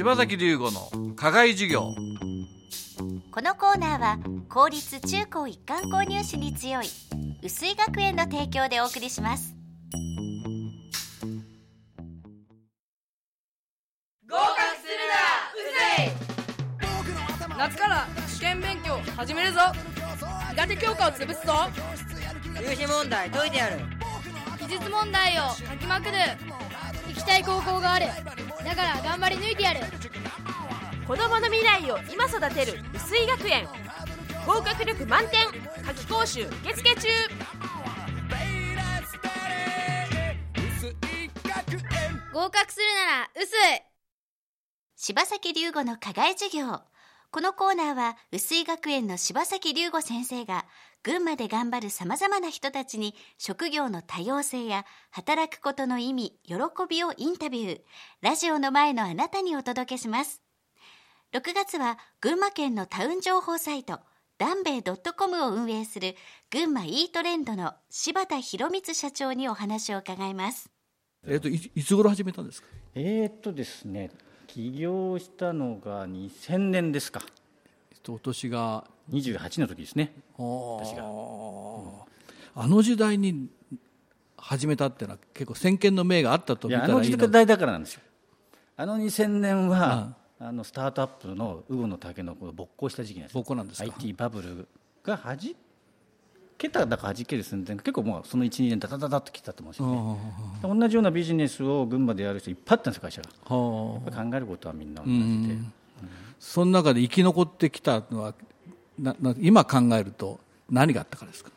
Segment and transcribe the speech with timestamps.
[0.00, 1.94] 柴崎龍吾の課外授業。
[3.30, 4.18] このコーナーは
[4.48, 6.86] 公立中高一貫購入士に強い
[7.42, 9.54] 薄井学園の提供でお送りします。
[14.26, 15.20] 合格するな
[15.52, 15.68] う
[15.98, 16.14] ぜ
[17.54, 17.58] い。
[17.58, 19.60] 夏から試験勉強始めるぞ。
[20.52, 21.68] 苦手教科を潰すぞ。
[22.58, 23.76] 入試問題解いてやる。
[24.60, 26.12] 技術問題を書きまくる。
[27.06, 28.06] 行きたい高校がある
[28.70, 29.80] だから頑張り抜いてやる。
[31.04, 33.66] 子供の未来を今育てる薄井学園。
[34.46, 35.40] 合格力満点。
[35.84, 37.08] 夏期講習受付中。
[42.32, 43.82] 合格するなら薄い
[44.94, 46.80] 柴崎龍吾の課外授業。
[47.32, 50.64] このコーナーは薄井学園の柴崎龍吾先生が
[51.02, 56.56] 群馬で頑張るさまざまな人たちに職業の多様性や働くことの意味喜
[56.88, 57.80] びをインタビュー。
[58.20, 60.42] ラジオの前のあなたにお届けします。
[61.32, 64.00] 6月は群馬県のタウン情報サイト
[64.36, 66.16] ダンベイ .com を運営する
[66.50, 70.70] 群馬イートレンドの柴田博光社長にお話を伺います。
[71.26, 72.68] えっ、といいつ頃始めたんですか？
[72.94, 74.10] えーっとですね、
[74.48, 77.22] 起業したのが2000年ですか、
[78.02, 78.84] とお年が。
[79.10, 81.02] 28の時ですね、私が。
[81.02, 83.48] あの時代に
[84.36, 87.28] 始めたっていうのは結構先見の明があったとい見やあの時たらいいの。
[87.28, 88.02] 代だからなんですよ、
[88.76, 93.40] あの2000年は、あのスタートアップのウゴの竹の子が勃興した時期なんですよ。
[93.40, 93.84] 勃興なんですか。
[93.84, 94.68] IT バブル
[95.02, 95.56] がはじ
[96.56, 103.28] けただかはじける寸前結構もうその12年ダダダダッと来たと思うんですよね、同じようなビジネスを群馬でやる人いっぱいあったんですよ会社が。
[103.56, 104.04] はあ。
[104.04, 105.56] やっぱ考えることはみんな同じで、
[106.38, 108.34] その中で生き残ってきたのは
[108.98, 111.50] なな今考えると何があったからですか？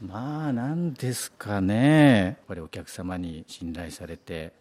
[0.00, 2.24] まあなんですかね。
[2.24, 4.52] やっぱりお客様に信頼されて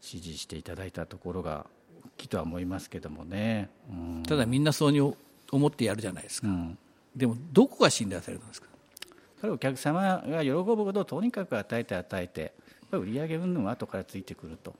[0.00, 1.66] 支持していただいたところが
[2.04, 4.22] 大きいとは思いますけどもね、うん。
[4.24, 6.78] ただみんなそうに思ってやるじゃないですか、うん。
[7.14, 8.68] でもどこが信頼されるんですか？
[9.40, 12.46] それお客様が喜ぶことをとにかく与えて与えてや
[12.98, 14.74] っぱり売上云々は後からついてくると。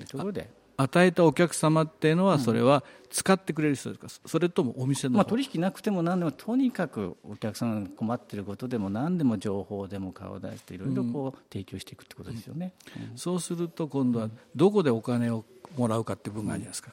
[0.00, 0.48] いうところで
[0.80, 4.28] 与えたお客様っていうのはそれは使ってくれる人ですか？
[4.28, 12.72] それともお店のまあ、方取引なくても何でもとにかくお客様が困っていることでも何でも情報でも顔を出していろいろこう提供していくってことですよね。
[13.16, 15.44] そうすると今度はどこでお金を
[15.76, 16.92] もらうかっていう部分があるじゃないですか、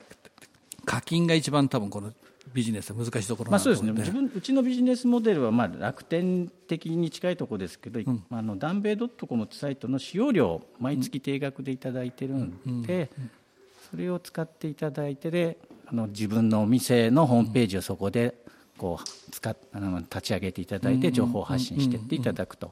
[0.86, 2.12] 課金が一番多分この
[2.54, 3.92] ビジネスは難しいところまあ、そうですね。
[3.92, 8.00] 自分うちのビジネスモデルはまあ楽天的に近いところですけど、
[8.32, 13.10] あのダンベイドットコムってサイトの使用料を毎月定額でいただいてるんで、
[13.90, 15.58] それを使っていただいてで
[15.88, 18.36] あの自分のお店のホームページをそこで
[18.78, 22.72] こう使っあの立ち上げていただいて情報発信していっていただくと。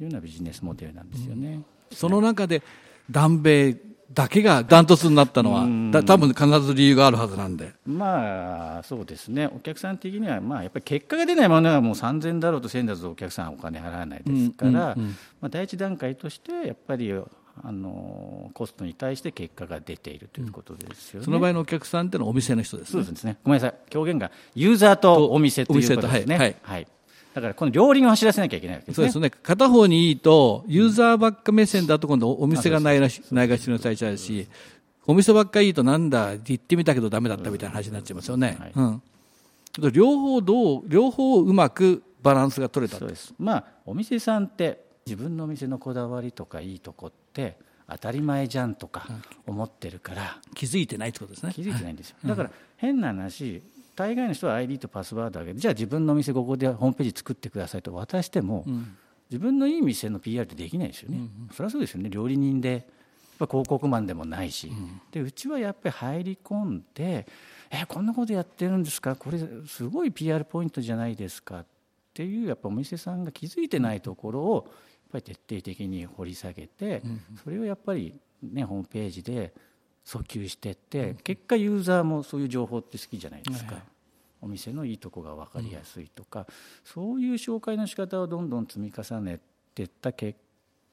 [0.00, 1.62] いうようなビジネスモデルなんですよね。
[1.92, 2.62] その中で
[3.08, 3.76] 南米
[4.12, 7.72] だけがダントツになったのはだ多分必ず理由があるはずなんで。
[7.84, 14.96] まあそうですね、お客さん的には、まあ、やっぱり結果が出ないものはもう3000だろうと1000だろうとお客さんはお金払わないですから、ま
[15.42, 17.12] あ、第一段階としてやっぱり
[17.62, 21.24] あのコストに対して結果が出ているということですよね。
[21.24, 23.04] その場合のお客さんっていうのはお店の人ですね。
[23.04, 26.36] そうですね、ごめんなさい、表現がユーザーとお店ということですね。
[26.36, 26.86] はいはい。
[27.34, 29.10] だからこの両輪を走らせなきゃいけないわけですね。
[29.10, 29.40] そうですね。
[29.42, 34.48] 片方にいいとユーザーばっか目線だと今度お店がないらしないがしろにされちゃうし
[35.06, 38.72] お店ばっかりいいとなんだ行ってみたけどダメだったみたいな話になっちゃいますよね、はい。
[38.74, 39.02] うん、
[39.92, 43.34] 両方どう両方うまくバランスが取れたそうです。
[43.38, 47.25] まあお店さんって自分のお店のこだわりとかいいとこって
[47.88, 49.06] 当たり前じゃんとか
[49.46, 50.40] 思ってるから。
[50.54, 51.52] 気づいてないってことですね。
[51.54, 53.62] 気づいてないんですよ、だから変な話
[53.94, 58.64] 大概の人は ID とパスワードを上げてじゃあ自分のお店ここでホームページ作ってくださいと渡しても、
[59.30, 62.10] 自分のいい店の PR ってできないですよね、それはそうですよね。
[62.10, 62.82] 料理人でやっ
[63.38, 64.72] ぱ広告マンでもないし、
[65.12, 67.26] でうちはやっぱり入り込んで
[67.70, 69.14] えこんなことやってるんですか？
[69.16, 71.60] これすごい PR ポイントじゃないですか。
[71.60, 71.66] っ
[72.14, 74.72] ていうやっぱお店さんが気づいてないところを
[75.16, 77.02] ぱり徹底的に掘り下げて、
[77.42, 79.52] それをやっぱり、ね、ホームページで
[80.04, 83.76] 訴求していって、結果ユーザーもそういう情報って好きじゃないですか、
[84.40, 86.46] お店のいいとこが分かりやすいとか、
[86.84, 89.40] そういう紹介の仕方をどんどん積み重ね
[89.74, 90.38] ていった結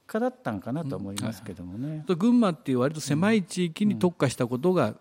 [0.08, 2.04] 果だったんかなと思いますけどもね。
[2.08, 4.96] 群馬っていう割と狭い地域に特化したことが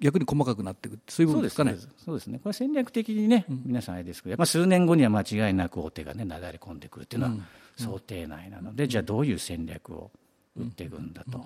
[0.00, 1.72] 逆に細かくなっていくそういう部分ですかね。
[1.72, 7.34] そうですそうですね、これ戦略的にね、皆さんあれですけど、まあ、数年後には間違いなく大手がね、なだれ込んでくるっていうのは
[7.76, 10.10] 想定内なので、じゃあどういう戦略を
[10.56, 11.44] 打っていくんだと、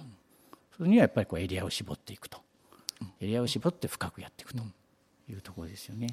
[0.76, 2.40] それにはやっぱりこうエリアを絞っていくと、
[3.20, 4.62] エリアを絞って深くやっていくと
[5.28, 6.08] いうところですよね。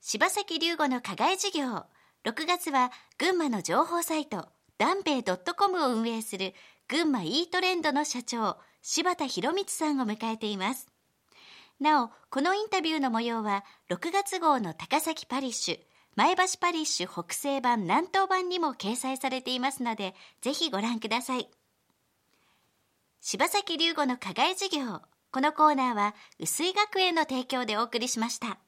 [0.00, 1.86] 柴崎龍吾の課外授業。
[2.24, 4.48] 6月は群馬の情報サイト
[4.78, 6.54] ダンペイ .com を運営する
[6.88, 10.88] 群馬イートレンドの社長柴田博光さんを迎えています
[11.80, 15.78] なお、このインタビューの模様は、6月号の高崎パリッシュ、
[16.14, 21.48] 前橋パリッシュ北西版南東版にも掲載されていますので、ぜひご覧ください。
[23.20, 25.00] 柴崎龍吾の課外授業。
[25.32, 28.58] このコーナーは、薄井学園の提供でお送りしました。